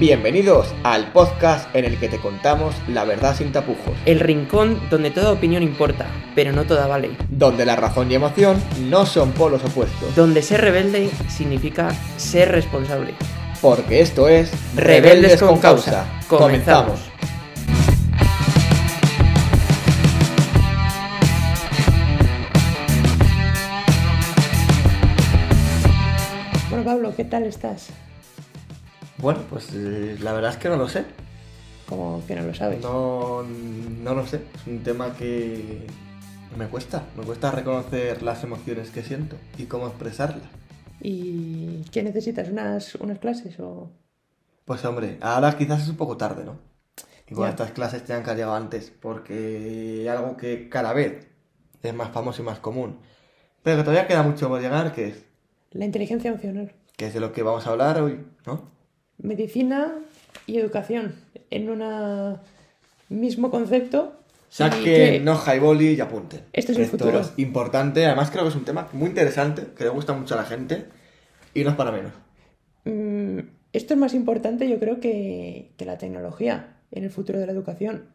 [0.00, 5.10] Bienvenidos al podcast en el que te contamos la verdad sin tapujos, El rincón donde
[5.10, 7.10] toda opinión importa, pero no toda vale.
[7.28, 8.56] donde la razón y emoción
[8.88, 13.12] no son polos opuestos, Donde ser rebelde significa ser responsable.
[13.60, 16.06] porque esto es Rebeldes con Causa.
[16.28, 17.00] Comenzamos.
[26.70, 27.88] Bueno, Pablo, ¿qué tal estás?
[29.20, 31.04] Bueno, pues eh, la verdad es que no lo sé.
[31.88, 32.80] Como que no lo sabes.
[32.80, 34.40] No, no lo sé.
[34.54, 35.86] Es un tema que
[36.56, 37.04] me cuesta.
[37.16, 40.42] Me cuesta reconocer las emociones que siento y cómo expresarlas.
[41.02, 42.48] ¿Y qué necesitas?
[42.50, 43.90] ¿Unas, unas clases o...?
[44.64, 46.58] Pues hombre, ahora quizás es un poco tarde, ¿no?
[47.28, 47.50] Igual Ya.
[47.50, 51.26] estas clases que haber llegado antes, porque algo que cada vez
[51.82, 52.98] es más famoso y más común,
[53.62, 55.24] pero que todavía queda mucho por llegar, que es,
[55.72, 56.72] La inteligencia emocional.
[56.96, 58.70] que es de lo que vamos a hablar hoy, ¿no?
[59.22, 59.92] Medicina
[60.46, 61.14] y educación
[61.50, 62.36] en un
[63.08, 64.14] mismo concepto.
[64.48, 66.40] Saquen que- hoja y boli y apunten.
[66.52, 67.20] Esto es el Esto futuro.
[67.20, 70.38] es importante, además creo que es un tema muy interesante, que le gusta mucho a
[70.38, 70.86] la gente,
[71.54, 72.12] y no es para menos.
[72.84, 73.38] Mm,
[73.72, 77.52] esto es más importante, yo creo, que, que la tecnología en el futuro de la
[77.52, 78.06] educación.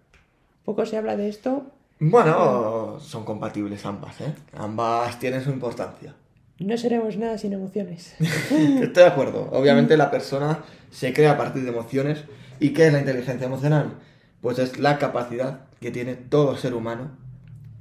[0.65, 1.67] Poco se habla de esto.
[1.99, 4.33] Bueno, son compatibles ambas, ¿eh?
[4.57, 6.13] Ambas tienen su importancia.
[6.59, 8.15] No seremos nada sin emociones.
[8.19, 9.49] Estoy de acuerdo.
[9.51, 12.23] Obviamente la persona se crea a partir de emociones.
[12.59, 13.95] ¿Y qué es la inteligencia emocional?
[14.41, 17.17] Pues es la capacidad que tiene todo ser humano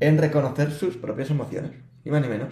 [0.00, 1.70] en reconocer sus propias emociones.
[2.04, 2.48] Ni más ni menos.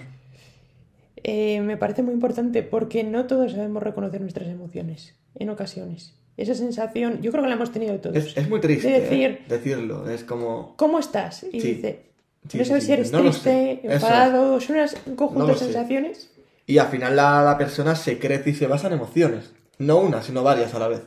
[1.24, 6.14] Eh, me parece muy importante porque no todos sabemos reconocer nuestras emociones en ocasiones.
[6.36, 8.16] Esa sensación, yo creo que la hemos tenido todos.
[8.16, 9.40] Es, es muy triste De decir- ¿eh?
[9.48, 10.08] decirlo.
[10.08, 10.74] Es como...
[10.76, 11.44] ¿Cómo estás?
[11.52, 11.74] Y Sí.
[11.74, 12.11] dice,
[12.48, 13.72] Sí, no sabes sí, si eres no triste.
[13.74, 13.92] Eso es.
[13.94, 16.30] enfadado, son unas- un conjunto No sensaciones.
[16.66, 19.52] Y al final la, la persona se crece y se basa en emociones.
[19.78, 21.02] No una, sino varias a la vez.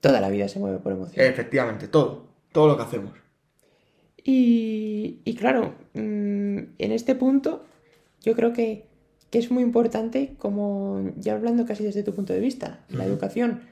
[0.00, 1.30] Toda la vida se mueve por emociones.
[1.30, 2.26] Efectivamente, todo.
[2.52, 3.12] Todo lo que hacemos.
[4.24, 7.64] Y, y claro, mm, en este punto
[8.22, 8.86] yo creo que,
[9.30, 13.62] que es muy importante, como ya hablando casi desde tu punto de vista, la educación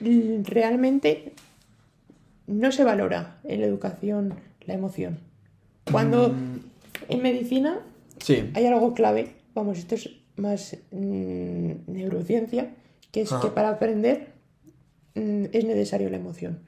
[0.00, 1.34] realmente
[2.46, 4.34] no se valora en la educación
[4.66, 5.20] la emoción.
[5.90, 6.58] Cuando Mm,
[7.08, 7.80] en medicina
[8.18, 8.50] sí.
[8.54, 12.74] hay algo clave, vamos, esto es más mm, neurociencia,
[13.10, 14.32] que es que para aprender
[15.14, 16.60] mm, es necesario la emoción.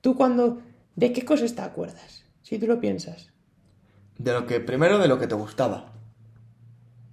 [0.00, 0.60] Tú cuando,
[0.96, 2.24] ¿de qué cosas te acuerdas?
[2.42, 3.30] Si tú lo piensas.
[4.18, 5.92] De lo que, primero de lo que te gustaba.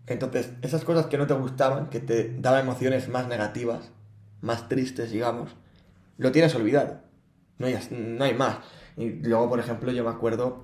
[0.08, 3.92] Entonces, esas cosas que no te gustaban, que te daban emociones más negativas,
[4.42, 5.56] más tristes, digamos,
[6.18, 7.00] lo tienes olvidado.
[7.60, 8.58] No hay, no hay más.
[8.98, 10.62] Y luego, por ejemplo, yo me acuerdo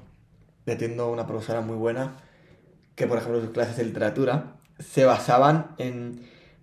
[0.65, 2.17] de teniendo una profesora muy buena,
[2.95, 6.21] que por ejemplo sus clases de literatura se basaban en...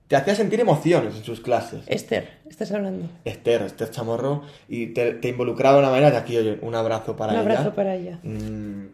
[0.09, 1.83] Te hacía sentir emociones en sus clases.
[1.87, 3.09] Esther, estás hablando.
[3.25, 7.17] Esther, Esther Chamorro, y te, te involucraba de una manera, de aquí, oye, un abrazo
[7.17, 7.51] para Un ella.
[7.51, 8.21] abrazo para ella.
[8.23, 8.85] Mm,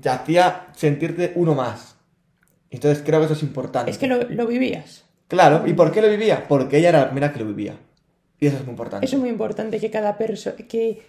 [0.00, 1.96] te hacía sentirte uno más.
[2.70, 3.90] Entonces creo que eso es importante.
[3.90, 5.04] Es que lo, lo vivías.
[5.26, 6.46] Claro, ¿y por qué lo vivía?
[6.46, 7.74] Porque ella era la primera que lo vivía.
[8.38, 9.04] Y eso es muy importante.
[9.04, 11.02] Eso es muy importante que cada persona, que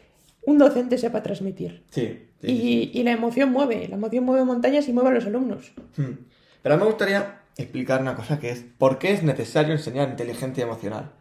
[0.45, 1.83] un docente sepa transmitir.
[1.89, 2.27] Sí.
[2.41, 5.25] sí, Y, sí, y la emoción mueve, la emoción mueve montañas y mueve a los
[5.25, 5.73] alumnos.
[5.95, 6.01] sí.
[6.01, 6.17] Mm.
[6.61, 10.09] Pero a mí me gustaría explicar una cosa que es ¿por qué es necesario enseñar
[10.09, 11.11] inteligencia emocional?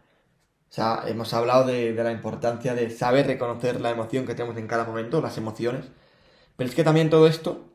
[0.69, 4.57] O sea, hemos hablado de, de la importancia de saber reconocer la emoción que tenemos
[4.57, 5.85] en cada momento, las emociones.
[6.55, 7.65] Pero es que también todo esto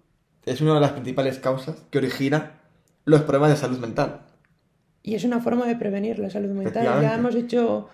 [0.47, 2.61] es una de las principales causas que origina
[3.05, 4.23] los problemas de salud mental.
[5.03, 6.85] Y es una forma de prevenir la salud mental.
[7.03, 7.89] Ya hemos hecho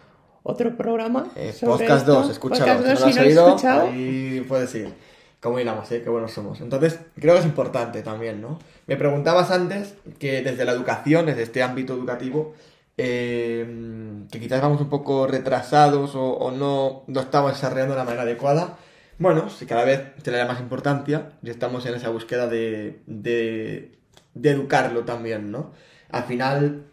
[0.44, 1.26] otro programa.
[1.34, 2.12] Eh, sobre podcast esto.
[2.20, 2.78] 2, escúchalo.
[2.78, 3.86] Podcast si 2, no lo si has no lo has oído, escuchado.
[3.88, 4.94] ahí puedes ir.
[5.40, 6.00] Como hilamos, ¿eh?
[6.02, 6.60] Qué buenos somos.
[6.60, 8.58] Entonces, creo que es importante también, ¿no?
[8.86, 12.54] Me preguntabas antes que desde la educación, desde este ámbito educativo,
[12.96, 18.04] eh, que quizás vamos un poco retrasados o, o no lo estamos desarrollando de la
[18.04, 18.78] manera adecuada.
[19.18, 23.00] Bueno, si cada vez se le da más importancia y estamos en esa búsqueda de,
[23.06, 23.92] de,
[24.34, 25.72] de educarlo también, ¿no?
[26.10, 26.84] Al final,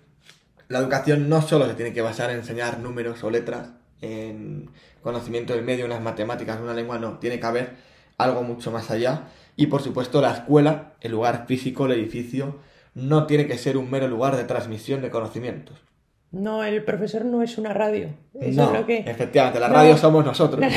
[0.72, 3.70] la educación no solo se tiene que basar en enseñar números o letras,
[4.02, 4.70] en
[5.04, 7.76] conocimiento del medio, en las matemáticas, una lengua, no, tiene que haber
[8.18, 9.26] algo mucho más allá.
[9.56, 12.60] Y por supuesto la escuela, el lugar físico, el edificio,
[12.94, 15.78] no tiene que ser un mero lugar de transmisión de conocimientos.
[16.32, 18.10] No, el profesor no es una radio.
[18.40, 19.00] Eso no, es lo que.
[19.00, 19.74] efectivamente, la No.
[19.74, 20.66] radio somos nosotros.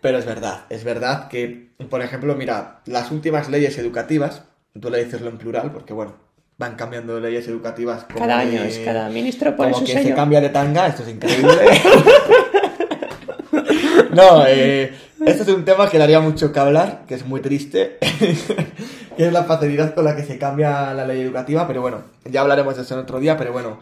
[0.00, 4.44] Pero es verdad, es verdad que, por ejemplo, mira, las últimas leyes educativas,
[4.80, 6.14] tú le dices lo en plural, porque bueno,
[6.58, 9.98] van cambiando leyes educativas como Cada año de- es, cada ministro pone como su quien
[9.98, 10.16] se sello.
[10.16, 11.52] cambia de tanga, esto es increíble.
[14.12, 14.92] no, eh,
[15.24, 17.98] este es un tema que daría mucho que hablar, que es muy triste,
[19.16, 22.40] que es la facilidad con la que se cambia la ley educativa, pero bueno, ya
[22.40, 23.78] hablaremos de eso en otro día, pero bueno,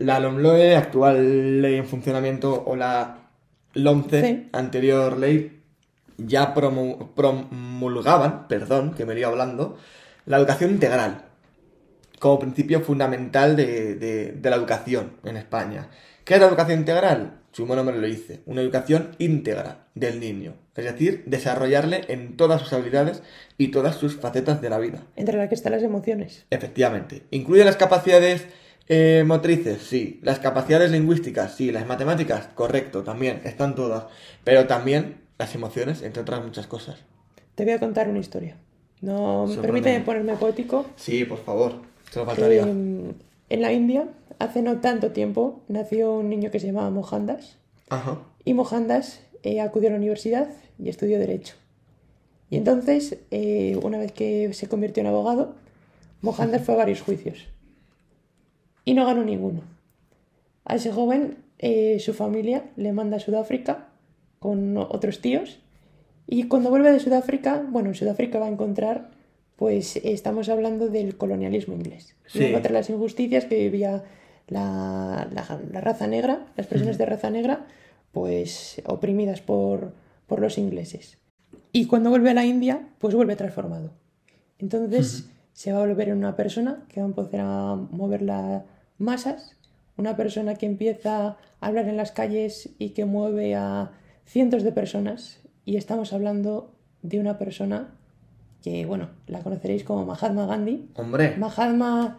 [0.00, 3.18] La LOMLOE, actual ley en funcionamiento, o la
[3.74, 4.48] LOMCE, Sí.
[4.52, 5.60] anterior ley,
[6.16, 9.78] ya promu- promulgaban, perdón, que me iba hablando,
[10.26, 11.26] la educación integral
[12.20, 15.88] como principio fundamental de, de- de la educación en España.
[16.24, 17.34] ¿Qué es la educación integral?
[17.52, 22.60] Su mismo nombre lo dice, una educación íntegra del niño, es decir, desarrollarle en todas
[22.60, 23.22] sus habilidades
[23.56, 25.02] y todas sus facetas de la vida.
[25.16, 26.44] Entre las que están las emociones.
[26.50, 27.22] Efectivamente.
[27.30, 28.46] ¿Incluye las capacidades
[28.88, 29.82] eh, motrices?
[29.82, 30.20] Sí.
[30.22, 31.54] ¿Las capacidades lingüísticas?
[31.56, 31.72] Sí.
[31.72, 32.48] ¿Las matemáticas?
[32.54, 33.40] Correcto, también.
[33.44, 34.04] Están todas.
[34.44, 36.96] Pero también las emociones, entre otras muchas cosas.
[37.54, 38.56] Te voy a contar una historia.
[39.00, 40.86] No, permíteme ponerme poético.
[40.96, 41.87] Sí, por favor.
[42.10, 42.62] Solo faltaría.
[42.62, 43.12] Eh,
[43.50, 44.08] en la India,
[44.38, 47.56] hace no tanto tiempo, nació un niño que se llamaba Mohandas.
[47.88, 48.18] Ajá.
[48.44, 51.54] Y Mohandas eh, acudió a la universidad y estudió Derecho.
[52.50, 55.54] Y entonces, eh, una vez que se convirtió en abogado,
[56.22, 57.46] Mohandas fue a varios juicios.
[58.84, 59.60] Y no ganó ninguno.
[60.64, 63.88] A ese joven, eh, su familia le manda a Sudáfrica
[64.38, 65.58] con otros tíos.
[66.26, 69.10] Y cuando vuelve de Sudáfrica, bueno, en Sudáfrica va a encontrar,
[69.58, 72.14] pues estamos hablando del colonialismo inglés.
[72.26, 72.38] Sí.
[72.38, 74.04] Va a encontrar las injusticias que vivía
[74.46, 77.66] la, la- la raza negra, las personas de raza negra,
[78.12, 79.92] pues oprimidas por,
[80.26, 81.18] por los ingleses.
[81.72, 83.90] Y cuando vuelve a la India, pues vuelve transformado.
[84.58, 88.62] Entonces se va a volver una persona que va a empezar a mover las
[88.98, 89.56] masas,
[89.96, 93.90] una persona que empieza a hablar en las calles y que mueve a
[94.24, 95.40] cientos de personas.
[95.64, 96.72] Y estamos hablando
[97.02, 97.94] de una persona
[98.62, 100.88] que, bueno, la conoceréis como Mahatma Gandhi.
[100.94, 101.36] Hombre.
[101.36, 102.18] Mahatma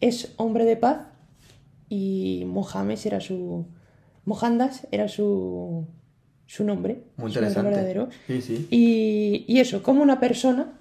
[0.00, 0.98] es hombre de paz
[1.88, 3.66] y Mohamed era su.
[4.24, 5.86] Mohandas era su,
[6.46, 7.02] su nombre.
[7.16, 7.70] Muy su nombre interesante.
[7.70, 8.08] verdadero.
[8.26, 8.66] Sí, sí.
[8.70, 10.72] Y, y eso, como una persona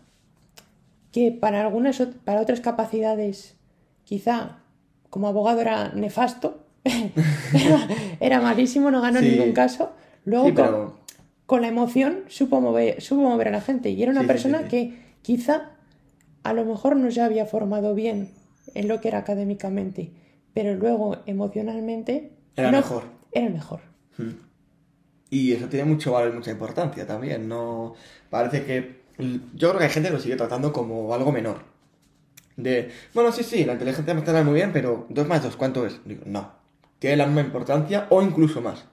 [1.12, 3.56] que para algunas para otras capacidades,
[4.04, 4.58] quizá
[5.12, 7.88] como abogado era nefasto, era,
[8.20, 9.30] era malísimo, no ganó Sí.
[9.30, 9.92] ningún caso.
[10.26, 11.05] Luego pero.
[11.46, 13.90] Con la emoción supo mover, supo mover a la gente.
[13.90, 14.70] Y era una Sí, persona sí, sí.
[14.70, 15.72] que quizá
[16.44, 18.32] a lo mejor no se había formado bien
[18.74, 20.12] en lo que era académicamente,
[20.54, 23.04] pero luego emocionalmente Era no- mejor.
[23.32, 23.82] Era mejor.
[24.18, 24.30] Mm.
[25.30, 27.48] Y eso tiene mucho valor y mucha importancia también.
[27.48, 27.96] No
[28.30, 29.04] parece que.
[29.54, 31.60] Yo creo que hay gente que lo sigue tratando como algo menor.
[32.56, 32.90] De.
[33.14, 36.00] Bueno, sí, sí, la inteligencia emocional muy bien, pero 2 más 2, ¿cuánto es?
[36.06, 36.52] Digo, no.
[37.00, 38.86] Tiene la misma importancia o incluso más.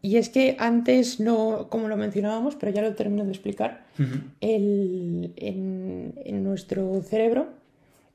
[0.00, 3.84] Y es que antes no, como lo mencionábamos, pero ya lo termino de explicar,
[4.40, 7.48] el- en, en nuestro cerebro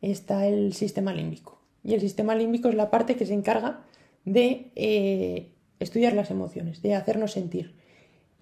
[0.01, 1.59] está el sistema límbico.
[1.83, 3.81] Y el sistema límbico es la parte que se encarga
[4.25, 5.49] de eh,
[5.79, 7.73] estudiar las emociones, de hacernos sentir.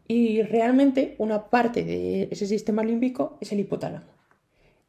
[0.08, 4.06] Y realmente una parte de ese sistema límbico es el hipotálamo.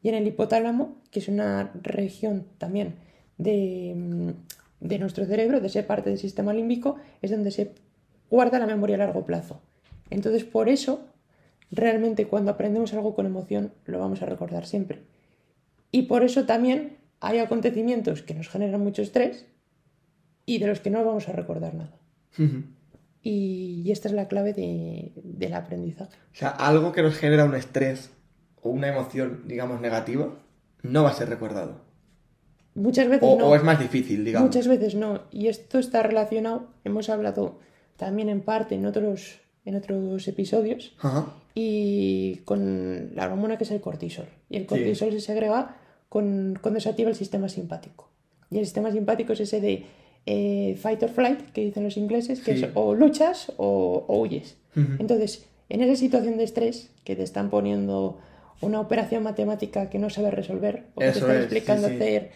[0.03, 2.95] Y en el hipotálamo, que es una región también
[3.37, 4.33] de,
[4.81, 7.71] de nuestro cerebro, de esa parte del sistema límbico, es donde se
[8.33, 9.61] guarda la memoria a largo plazo.
[10.09, 10.91] Entonces, por eso,
[11.71, 15.03] realmente cuando aprendemos algo con emoción, lo vamos a recordar siempre.
[15.91, 19.45] Y por eso también hay acontecimientos que nos generan mucho estrés
[20.45, 21.95] y de los que no vamos a recordar nada.
[23.21, 26.17] Y, y esta es la clave de- del aprendizaje.
[26.33, 28.09] O sea, algo que nos genera un estrés
[28.61, 30.33] o una emoción, digamos, negativa,
[30.81, 31.81] no va a ser recordado.
[32.75, 33.47] Muchas veces O, no.
[33.49, 34.47] o es más difícil, digamos.
[34.49, 35.21] Muchas veces no.
[35.31, 37.59] Y esto está relacionado, hemos hablado
[37.97, 41.33] también en parte en otros, en otros episodios, Ajá.
[41.55, 44.27] y con la hormona que es el cortisol.
[44.49, 45.77] Y el cortisol se segrega
[46.09, 48.09] con, cuando se activa el sistema simpático.
[48.51, 49.85] Y el sistema simpático es ese de
[50.25, 52.63] eh, fight or flight, que dicen los ingleses, que Sí.
[52.65, 54.57] es o luchas o, o huyes.
[54.75, 58.19] Entonces, en esa situación de estrés que te están poniendo
[58.61, 61.95] una operación matemática que no sabes resolver, o que te están es, explicando sí.
[61.95, 62.31] hacer...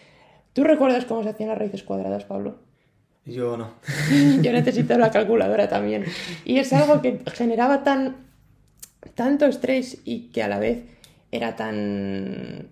[0.54, 2.58] ¿Tú recuerdas cómo se hacían las raíces cuadradas, Pablo?
[3.28, 3.74] Yo no.
[4.42, 6.06] Yo necesito la calculadora también.
[6.46, 8.26] Y es algo que generaba tan
[9.16, 10.84] tanto estrés y que a la vez
[11.32, 12.68] era tan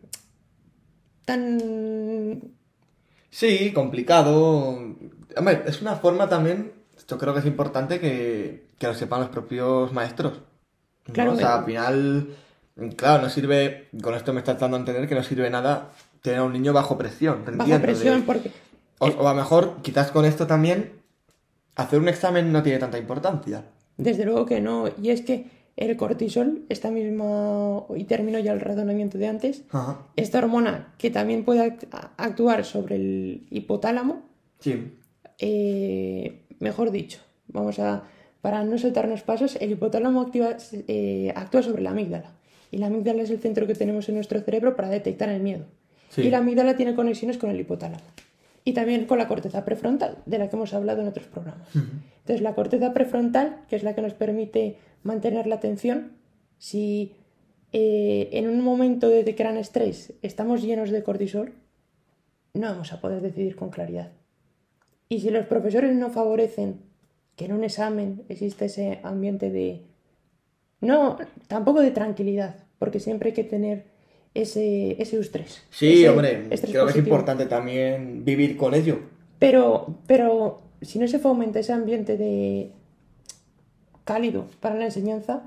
[1.25, 2.41] tan
[3.29, 4.95] Sí, complicado.
[5.37, 6.71] Hombre, es una forma también,
[7.07, 10.39] yo creo que es importante que, que lo sepan los propios maestros.
[11.07, 11.13] ¿no?
[11.13, 12.29] Claro, O sea, al final,
[12.95, 16.39] claro, no sirve, con esto me estás dando a entender que no sirve nada tener
[16.39, 18.51] a un niño bajo presión, bajo de- presión porque
[18.99, 20.93] O, o a lo mejor, quizás con esto también,
[21.75, 23.63] hacer un examen no tiene tanta importancia.
[23.97, 25.47] desde luego que no y es que
[25.77, 29.99] el cortisol esta misma y termino ya el razonamiento de antes Ajá.
[30.15, 31.87] esta hormona que también puede act-
[32.17, 34.21] actuar sobre el hipotálamo
[34.59, 34.93] Sí.
[35.39, 38.03] eh, mejor dicho, vamos a,
[38.41, 40.55] para no saltarnos pasos, el hipotálamo activa,
[40.87, 42.31] eh, actúa sobre la amígdala.
[42.71, 45.65] Y la amígdala es el centro que tenemos en nuestro cerebro para detectar el miedo.
[46.09, 46.21] Sí.
[46.21, 48.03] Y la amígdala tiene conexiones con el hipotálamo.
[48.67, 51.69] Y también con la corteza prefrontal, de la que hemos hablado en otros programas.
[51.75, 56.13] Entonces, la corteza prefrontal, que es la que nos permite mantener la atención,
[56.57, 57.13] si
[57.71, 61.53] eh, en un momento de gran estrés estamos llenos de cortisol,
[62.55, 64.11] no vamos a poder decidir con claridad.
[65.09, 66.81] Y si los profesores no favorecen
[67.35, 69.83] que en un examen exista ese ambiente de...
[70.81, 71.17] No,
[71.47, 73.85] tampoco de tranquilidad, porque siempre hay que tener
[74.35, 75.63] ese, ese estrés.
[75.71, 78.99] Sí, hombre, creo que es importante también vivir con ello.
[79.39, 82.71] Pero, pero si no se fomenta ese ambiente de
[84.03, 85.43] cálido para la enseñanza,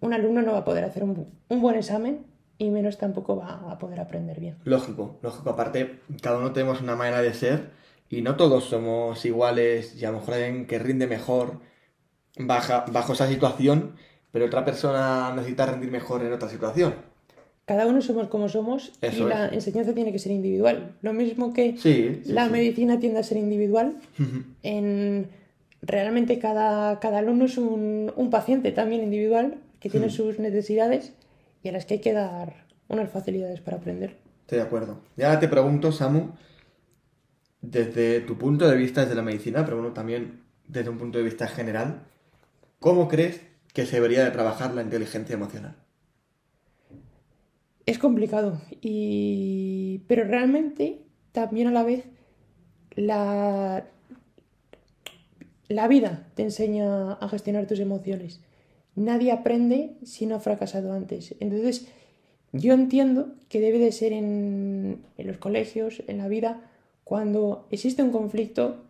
[0.00, 2.24] un alumno no va a poder hacer un, un, buen examen
[2.58, 4.56] y menos tampoco va a poder aprender bien.
[4.64, 5.50] Lógico, lógico.
[5.50, 7.70] Aparte, cada uno tenemos una manera de ser
[8.08, 11.60] y no todos somos iguales y a lo mejor alguien que rinde mejor
[12.38, 13.94] baja, bajo esa situación,
[14.32, 17.15] pero otra persona necesita rendir mejor en otra situación
[17.66, 20.94] cada uno somos como somos y la enseñanza tiene que ser individual.
[21.02, 21.74] Lo mismo que
[22.24, 23.96] la medicina tiende a ser individual,
[24.62, 25.26] en
[25.82, 31.12] realmente cada, cada alumno es un, paciente también individual que tiene sus necesidades
[31.62, 34.16] y a las que hay que dar unas facilidades para aprender.
[34.42, 35.00] Estoy de acuerdo.
[35.16, 36.30] Y ahora te pregunto, Samu,
[37.60, 41.24] desde tu punto de vista, desde la medicina, pero bueno, también desde un punto de
[41.24, 42.02] vista general,
[42.78, 43.40] ¿cómo crees
[43.72, 45.74] que se debería de trabajar la inteligencia emocional?
[47.86, 48.60] Es complicado.
[48.82, 50.02] Y...
[50.08, 51.00] Pero realmente,
[51.32, 52.04] también a la vez,
[52.94, 53.86] la...
[55.68, 58.40] la vida te enseña a gestionar tus emociones.
[58.96, 61.34] Nadie aprende si no ha fracasado antes.
[61.40, 61.88] Entonces,
[62.52, 66.70] yo entiendo que debe de ser en, en los colegios, en la vida,
[67.04, 68.84] cuando existe un conflicto,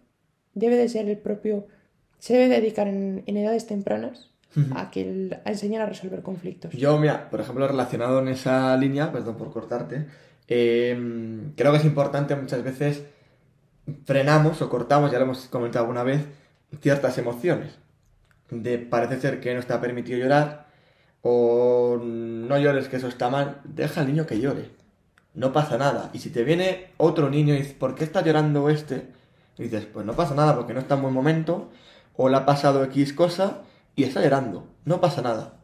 [0.55, 1.67] debe de ser el propio,
[2.19, 4.31] se debe dedicar en edades tempranas
[4.75, 6.73] a, que a enseñar a resolver conflictos.
[6.73, 10.07] Yo, mira, por ejemplo, relacionado en esa línea, perdón por cortarte,
[10.49, 13.05] em, creo que es importante muchas veces
[14.05, 16.25] frenamos o cortamos, ya lo hemos comentado alguna vez,
[16.81, 17.73] ciertas emociones.
[18.50, 20.67] De parece ser que no está permitido llorar
[21.23, 24.71] o no llores que eso está mal, deja al niño que llore.
[25.35, 26.11] No pasa nada.
[26.15, 29.09] Y si te viene otro niño y dice, ¿por qué está llorando este?
[29.59, 31.69] Y dices, pues no pasa nada porque no está en buen momento
[32.17, 33.62] o le ha pasado X cosa
[33.97, 34.69] y está llorando.
[34.85, 35.55] No pasa nada.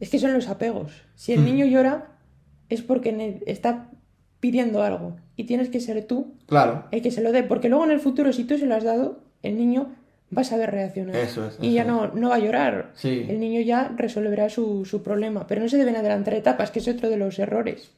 [0.00, 0.92] Es que son los apegos.
[1.14, 1.44] Si el mm.
[1.44, 2.16] niño llora
[2.70, 3.90] es porque está
[4.40, 6.86] pidiendo algo y tienes que ser tú claro.
[6.90, 8.84] el que se lo dé, porque luego en el futuro si tú se lo has
[8.84, 9.94] dado, el niño
[10.36, 12.92] va a saber reaccionar eso es, y ya no, no va a llorar.
[13.02, 16.88] El niño ya resolverá su, su, problema, pero no se deben adelantar etapas, que es
[16.88, 17.90] otro de los errores.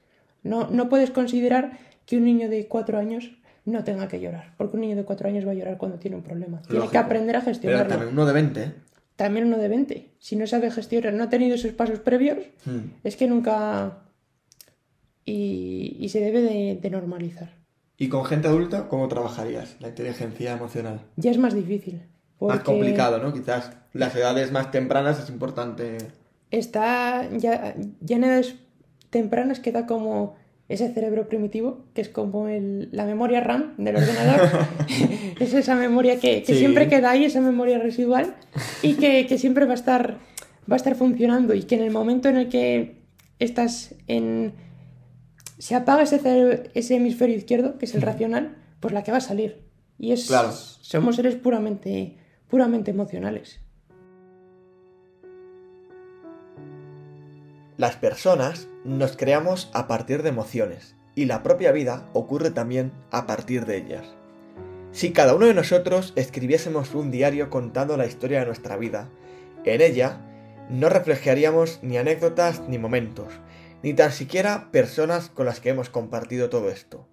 [0.42, 3.32] No, no puedes considerar que un niño de cuatro años
[3.64, 6.16] no tenga que llorar, porque un niño de cuatro años va a llorar cuando tiene
[6.16, 6.62] un problema.
[6.68, 7.84] Tiene que aprender a gestionarlo.
[7.84, 8.72] Pero también uno de 20
[9.16, 10.10] también uno de 20.
[10.18, 12.80] Si no sabe gestionar, no ha tenido esos pasos previos, hmm.
[13.04, 13.98] es que nunca...
[15.24, 17.50] Y, se debe de, normalizar.
[17.96, 21.02] ¿Y con gente adulta cómo trabajarías la inteligencia emocional?
[21.16, 22.02] Ya es más difícil.
[22.40, 23.32] Más complicado, ¿no?
[23.32, 25.98] Quizás las edades más tempranas es importante.
[26.50, 28.56] Está ya, ya en edades
[29.10, 30.34] tempranas queda como
[30.68, 34.48] ese cerebro primitivo, que es como la memoria RAM del ordenador,
[35.40, 38.34] es esa memoria que, siempre queda ahí, esa memoria residual,
[38.82, 40.18] y que, siempre va a, estar,
[40.70, 43.02] va a estar funcionando, y que en el momento en el que
[43.38, 44.54] estás en...
[45.58, 49.22] se apaga ese, ese hemisferio izquierdo, que es el racional, pues la que va a
[49.22, 49.62] salir.
[49.98, 50.30] Y es,
[50.80, 52.16] somos seres puramente,
[52.48, 53.60] puramente emocionales.
[57.82, 63.26] Las personas nos creamos a partir de emociones y la propia vida ocurre también a
[63.26, 64.06] partir de ellas.
[64.92, 69.08] Si cada uno de nosotros escribiésemos un diario contando la historia de nuestra vida,
[69.64, 70.20] en ella
[70.70, 73.32] no reflejaríamos ni anécdotas ni momentos,
[73.82, 77.08] ni tan siquiera personas con las que hemos compartido todo esto,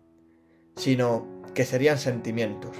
[0.75, 2.77] sino que serían sentimientos,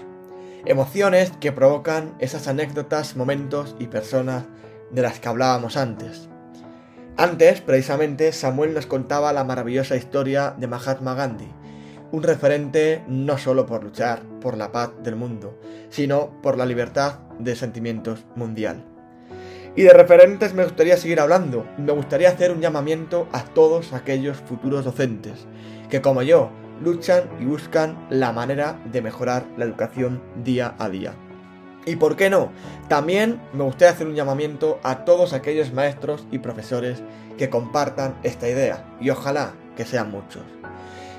[0.63, 4.43] emociones que provocan esas anécdotas, momentos y personas
[4.91, 6.29] de las que hablábamos antes.
[7.19, 11.49] Antes, precisamente, Samuel nos contaba la maravillosa historia de Mahatma Gandhi,
[12.13, 15.59] un referente no solo por luchar por la paz del mundo,
[15.89, 18.85] sino por la libertad de sentimientos mundial.
[19.75, 24.37] Y de referentes me gustaría seguir hablando, me gustaría hacer un llamamiento a todos aquellos
[24.37, 25.45] futuros docentes,
[25.89, 31.15] que como yo, luchan y buscan la manera de mejorar la educación día a día.
[31.85, 32.51] Y por qué no,
[32.87, 37.01] también me gustaría hacer un llamamiento a todos aquellos maestros y profesores
[37.37, 40.43] que compartan esta idea, y ojalá que sean muchos.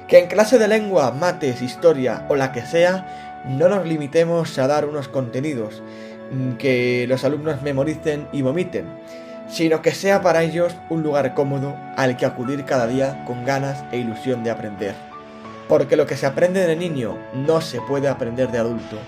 [0.06, 4.66] Que en clase de lengua, mates, historia o la que sea, no nos limitemos a
[4.66, 5.82] dar unos contenidos
[6.30, 8.86] mm, que los alumnos memoricen y vomiten,
[9.48, 13.84] sino que sea para ellos un lugar cómodo al que acudir cada día con ganas
[13.92, 14.94] e ilusión de aprender.
[15.68, 18.98] Porque lo que se aprende de niño no se puede aprender de adulto.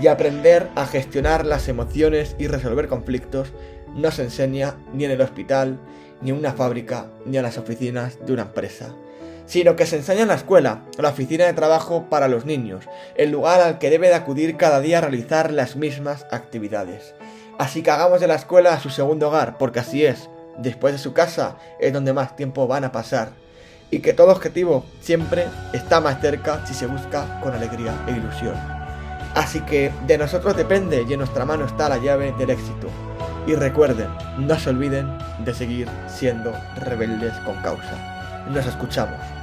[0.00, 3.52] Y aprender a gestionar las emociones y resolver conflictos
[3.94, 5.78] no se enseña ni en el hospital,
[6.20, 8.94] ni en una fábrica, ni en las oficinas de una empresa
[9.46, 13.30] sino que se enseña en la escuela, la oficina de trabajo para los niños, el
[13.30, 17.14] lugar al que debe de acudir cada día a realizar las mismas actividades.
[17.58, 21.12] Así que hagamos de la escuela su segundo hogar, porque así es, después de su
[21.12, 23.32] casa es donde más tiempo van a pasar.
[23.90, 25.44] Y que todo objetivo siempre
[25.74, 28.71] está más cerca si se busca con alegría e ilusión.
[29.34, 32.88] Así que de nosotros depende y en nuestra mano está la llave del éxito.
[33.46, 34.08] Y recuerden,
[34.38, 38.44] no se olviden de seguir siendo rebeldes con causa.
[38.50, 39.41] Nos escuchamos.